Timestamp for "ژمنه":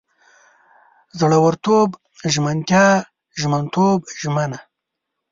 4.21-4.59